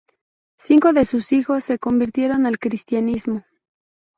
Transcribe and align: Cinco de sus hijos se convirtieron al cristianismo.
Cinco 0.57 0.93
de 0.93 1.05
sus 1.05 1.31
hijos 1.31 1.63
se 1.63 1.77
convirtieron 1.77 2.47
al 2.47 2.57
cristianismo. 2.57 3.43